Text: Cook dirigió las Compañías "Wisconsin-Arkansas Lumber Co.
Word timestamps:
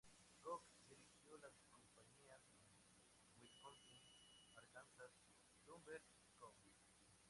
Cook 0.41 0.63
dirigió 0.89 1.37
las 1.37 1.53
Compañías 1.69 2.41
"Wisconsin-Arkansas 3.39 5.11
Lumber 5.67 6.01
Co. 6.39 6.55